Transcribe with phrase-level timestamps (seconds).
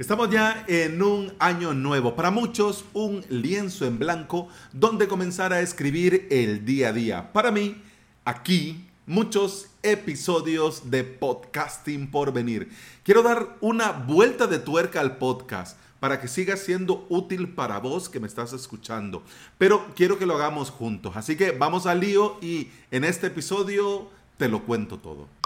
[0.00, 5.60] Estamos ya en un año nuevo, para muchos un lienzo en blanco donde comenzar a
[5.60, 7.32] escribir el día a día.
[7.34, 7.82] Para mí,
[8.24, 12.70] aquí muchos episodios de podcasting por venir.
[13.02, 18.08] Quiero dar una vuelta de tuerca al podcast para que siga siendo útil para vos
[18.08, 19.22] que me estás escuchando.
[19.58, 21.14] Pero quiero que lo hagamos juntos.
[21.14, 24.08] Así que vamos al lío y en este episodio
[24.38, 25.39] te lo cuento todo.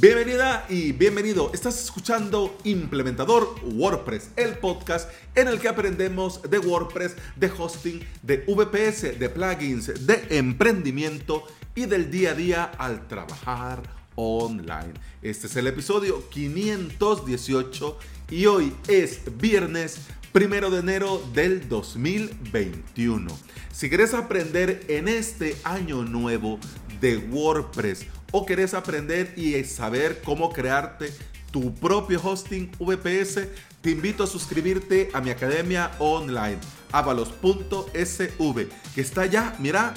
[0.00, 1.52] Bienvenida y bienvenido.
[1.54, 8.38] Estás escuchando Implementador WordPress, el podcast en el que aprendemos de WordPress, de hosting, de
[8.46, 11.44] VPS, de plugins, de emprendimiento
[11.76, 13.82] y del día a día al trabajar
[14.16, 14.94] online.
[15.22, 17.98] Este es el episodio 518
[18.30, 19.98] y hoy es viernes
[20.32, 23.30] primero de enero del 2021.
[23.72, 26.58] Si quieres aprender en este año nuevo
[27.00, 28.06] de WordPress
[28.36, 31.14] o querés aprender y saber cómo crearte
[31.52, 33.46] tu propio hosting VPS,
[33.80, 36.58] te invito a suscribirte a mi academia online,
[36.90, 39.94] avalos.sv, que está ya, mira,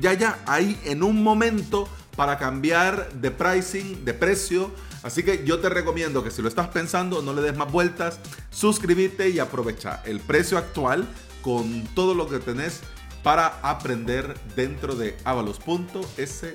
[0.00, 4.70] ya ya ahí en un momento para cambiar de pricing, de precio.
[5.02, 8.20] Así que yo te recomiendo que si lo estás pensando, no le des más vueltas,
[8.50, 11.08] suscríbete y aprovecha el precio actual
[11.42, 12.82] con todo lo que tenés
[13.24, 16.54] para aprender dentro de avalos.sv.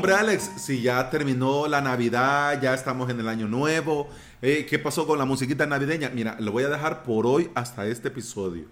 [0.00, 4.08] Hombre Alex, si ya terminó la Navidad, ya estamos en el año nuevo,
[4.40, 6.08] eh, ¿qué pasó con la musiquita navideña?
[6.08, 8.64] Mira, lo voy a dejar por hoy hasta este episodio.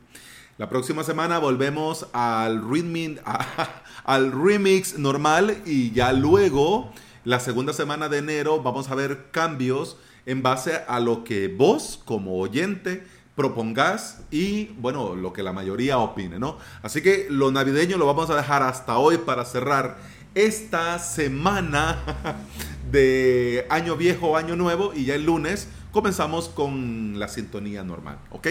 [0.57, 2.63] La próxima semana volvemos al,
[4.05, 9.99] al remix normal y ya luego, la segunda semana de enero, vamos a ver cambios
[10.25, 13.05] en base a lo que vos como oyente
[13.39, 16.59] propongas y bueno, lo que la mayoría opine, ¿no?
[16.83, 19.97] Así que lo navideño lo vamos a dejar hasta hoy para cerrar
[20.39, 21.99] esta semana
[22.93, 28.47] de año viejo, año nuevo y ya el lunes comenzamos con la sintonía normal, ¿ok?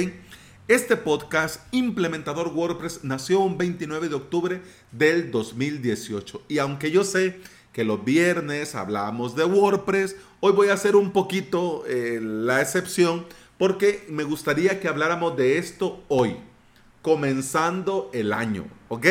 [0.67, 4.61] Este podcast, Implementador WordPress, nació un 29 de octubre
[4.91, 7.39] del 2018 y aunque yo sé
[7.71, 13.25] que los viernes hablamos de WordPress, hoy voy a hacer un poquito eh, la excepción
[13.57, 16.35] porque me gustaría que habláramos de esto hoy
[17.01, 19.05] comenzando el año, ¿ok?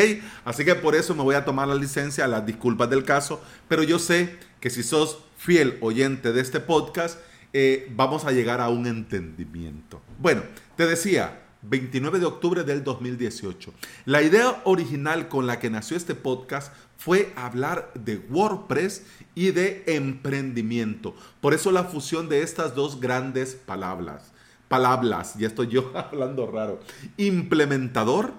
[0.45, 3.83] Así que por eso me voy a tomar la licencia, las disculpas del caso, pero
[3.83, 7.19] yo sé que si sos fiel oyente de este podcast,
[7.53, 10.01] eh, vamos a llegar a un entendimiento.
[10.19, 10.43] Bueno,
[10.75, 13.73] te decía, 29 de octubre del 2018.
[14.05, 19.03] La idea original con la que nació este podcast fue hablar de WordPress
[19.35, 21.15] y de emprendimiento.
[21.41, 24.33] Por eso la fusión de estas dos grandes palabras
[24.67, 26.79] palabras, ya estoy yo hablando raro,
[27.17, 28.33] implementador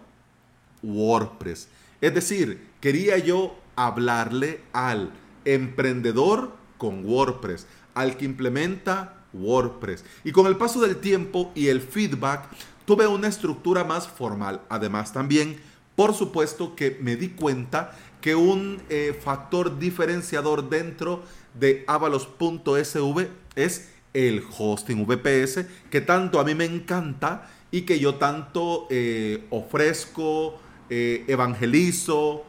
[0.83, 1.69] WordPress.
[2.01, 5.13] Es decir, quería yo hablarle al
[5.45, 10.05] emprendedor con WordPress, al que implementa WordPress.
[10.25, 12.49] Y con el paso del tiempo y el feedback,
[12.85, 14.63] tuve una estructura más formal.
[14.69, 15.61] Además, también,
[15.95, 21.23] por supuesto, que me di cuenta que un eh, factor diferenciador dentro
[21.55, 28.15] de avalos.sv es el hosting VPS que tanto a mí me encanta y que yo
[28.15, 30.59] tanto eh, ofrezco,
[30.91, 32.45] eh, evangelizo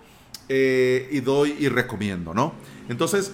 [0.48, 2.54] eh, y doy y recomiendo, ¿no?
[2.88, 3.34] Entonces,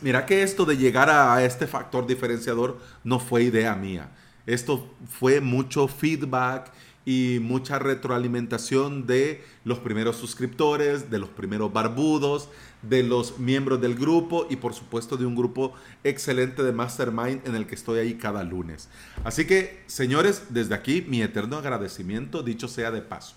[0.00, 4.10] mira que esto de llegar a este factor diferenciador no fue idea mía.
[4.46, 6.72] Esto fue mucho feedback
[7.04, 12.48] y mucha retroalimentación de los primeros suscriptores, de los primeros barbudos,
[12.82, 15.72] de los miembros del grupo y por supuesto de un grupo
[16.04, 18.88] excelente de Mastermind en el que estoy ahí cada lunes.
[19.24, 23.34] Así que, señores, desde aquí mi eterno agradecimiento, dicho sea de paso.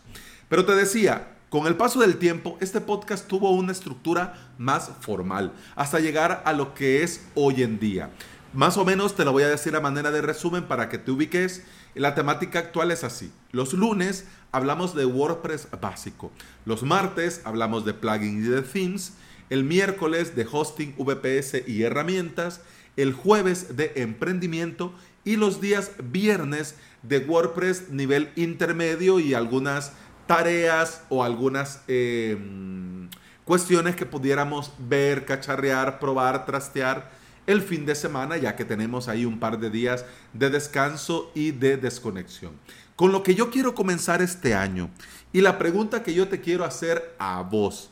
[0.50, 5.54] Pero te decía, con el paso del tiempo, este podcast tuvo una estructura más formal,
[5.76, 8.10] hasta llegar a lo que es hoy en día.
[8.54, 11.12] Más o menos te lo voy a decir a manera de resumen para que te
[11.12, 11.64] ubiques.
[11.94, 13.32] La temática actual es así.
[13.52, 16.32] Los lunes hablamos de WordPress básico.
[16.66, 19.14] Los martes hablamos de plugins y de themes
[19.50, 22.62] el miércoles de hosting, VPS y herramientas,
[22.98, 24.94] el jueves de emprendimiento
[25.24, 29.94] y los días viernes de WordPress nivel intermedio y algunas
[30.28, 33.10] tareas o algunas em,
[33.44, 37.12] cuestiones que pudiéramos ver, cacharrear, probar, trastear
[37.48, 41.52] el fin de semana, ya que tenemos ahí un par de días de descanso y
[41.52, 42.54] de desconexión.
[42.96, 44.90] Con lo que yo quiero comenzar este año
[45.32, 47.92] y la pregunta que yo te quiero hacer a vos,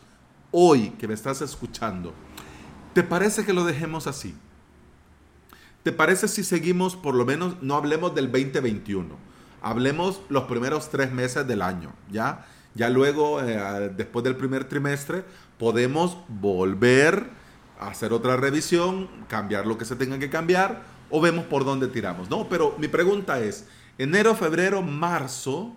[0.51, 2.13] hoy que me estás escuchando,
[2.94, 4.33] ¿te parece que lo dejemos así?
[5.83, 9.32] ¿Te parece si seguimos, por lo menos, no hablemos del 2021?
[9.63, 12.45] Hablemos los primeros tres meses del año, ¿ya?
[12.75, 15.24] Ya luego, eh, después del primer trimestre,
[15.57, 17.30] podemos volver
[17.80, 21.88] a hacer otra revisión, cambiar lo que se tenga que cambiar o vemos por dónde
[21.88, 22.50] tiramos, ¿no?
[22.50, 23.68] Pero mi pregunta es,
[23.98, 25.75] enero, febrero, marzo,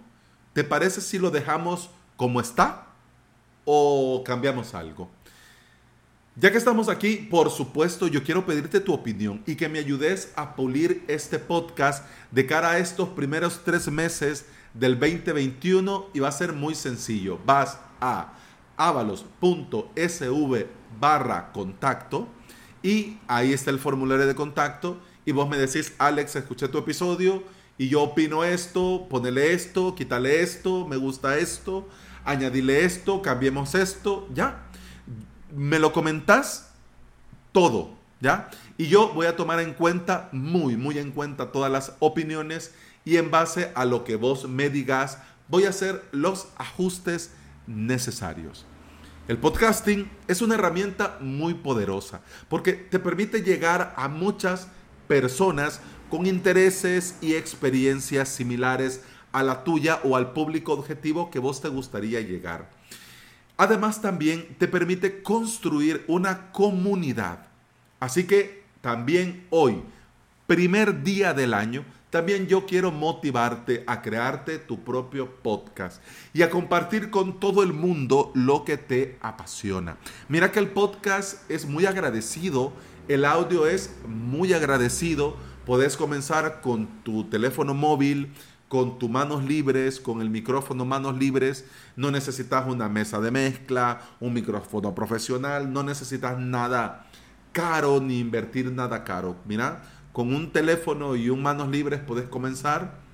[0.53, 2.87] ¿te parece si lo dejamos como está
[3.65, 5.11] o cambiamos algo?
[6.39, 10.35] Ya que estamos aquí, por supuesto, yo quiero pedirte tu opinión y que me ayudes
[10.37, 14.45] a pulir este podcast de cara a estos primeros tres meses
[14.75, 17.39] del 2021 y va a ser muy sencillo.
[17.47, 18.35] Vas a
[18.77, 20.67] avalos.sv
[21.01, 22.29] barra contacto
[22.83, 27.45] y ahí está el formulario de contacto y vos me decís, Alex, escuché tu episodio
[27.79, 31.89] y yo opino esto, ponele esto, quítale esto, me gusta esto,
[32.27, 34.67] añadile esto, cambiemos esto, ya
[35.57, 36.71] me lo comentás
[37.51, 38.51] todo, ¿ya?
[38.77, 42.75] Y yo voy a tomar en cuenta, muy, muy en cuenta todas las opiniones
[43.05, 45.19] y en base a lo que vos me digas,
[45.49, 47.31] voy a hacer los ajustes
[47.67, 48.67] necesarios.
[49.29, 54.69] El podcasting es una herramienta muy poderosa porque te permite llegar a muchas
[55.09, 55.81] personas
[56.11, 59.01] con intereses y experiencias similares
[59.33, 62.71] a la tuya o al público objetivo que vos te gustaría llegar.
[63.57, 67.47] Además también te permite construir una comunidad.
[68.01, 69.83] Así que también hoy,
[70.47, 76.01] primer día del año, también yo quiero motivarte a crearte tu propio podcast
[76.33, 79.97] y a compartir con todo el mundo lo que te apasiona.
[80.29, 82.73] Mira que el podcast es muy agradecido,
[83.09, 85.37] el audio es muy agradecido.
[85.65, 88.33] Puedes comenzar con tu teléfono móvil,
[88.69, 91.65] con tus manos libres, con el micrófono manos libres.
[91.95, 97.07] No necesitas una mesa de mezcla, un micrófono profesional, no necesitas nada
[97.53, 99.37] caro ni invertir nada caro.
[99.47, 99.83] Mira,
[100.13, 103.07] con un teléfono y un manos libres puedes comenzar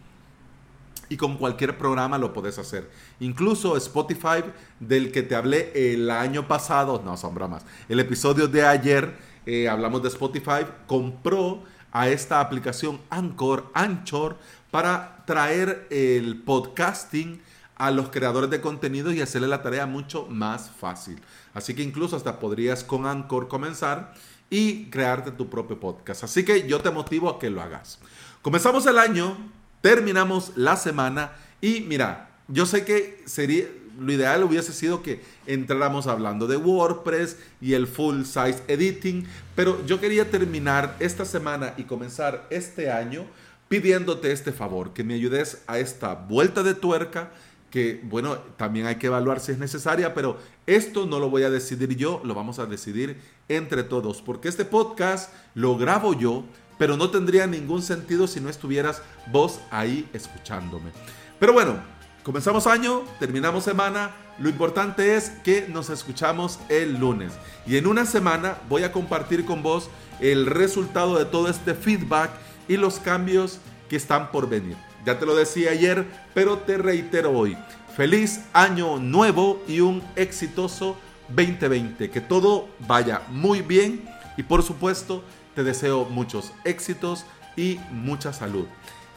[1.09, 2.91] y con cualquier programa lo puedes hacer.
[3.21, 4.43] Incluso Spotify,
[4.81, 9.69] del que te hablé el año pasado, no son bromas, el episodio de ayer eh,
[9.69, 14.37] hablamos de Spotify, compró a esta aplicación Anchor, Anchor,
[14.71, 17.41] para traer el podcasting
[17.77, 21.21] a los creadores de contenido y hacerle la tarea mucho más fácil.
[21.55, 24.15] Así que incluso hasta podrías con Anchor comenzar
[24.49, 26.25] y crearte tu propio podcast.
[26.25, 27.99] Así que yo te motivo a que lo hagas.
[28.41, 29.37] Comenzamos el año,
[29.81, 33.67] terminamos la semana y mira, yo sé que sería
[33.99, 39.85] lo ideal hubiese sido que entráramos hablando de WordPress y el full size editing, pero
[39.87, 43.27] yo quería terminar esta semana y comenzar este año
[43.69, 47.31] pidiéndote este favor, que me ayudes a esta vuelta de tuerca,
[47.71, 51.51] que bueno, también hay que evaluar si es necesaria, pero esto no lo voy a
[51.51, 53.17] decidir yo, lo vamos a decidir
[53.49, 56.45] entre todos, porque este podcast lo grabo yo,
[56.79, 59.01] pero no tendría ningún sentido si no estuvieras
[59.31, 60.91] vos ahí escuchándome.
[61.39, 61.77] Pero bueno,
[62.23, 67.33] comenzamos año, terminamos semana, lo importante es que nos escuchamos el lunes.
[67.67, 69.91] Y en una semana voy a compartir con vos
[70.21, 72.31] el resultado de todo este feedback
[72.69, 73.59] y los cambios
[73.89, 74.77] que están por venir.
[75.05, 77.57] Ya te lo decía ayer, pero te reitero hoy.
[77.97, 80.97] Feliz año nuevo y un exitoso
[81.29, 82.11] 2020.
[82.11, 85.23] Que todo vaya muy bien y por supuesto
[85.55, 87.27] te deseo muchos éxitos
[87.57, 88.67] y mucha salud.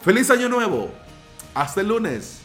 [0.01, 0.89] Feliz año nuevo.
[1.53, 2.44] Hasta el lunes.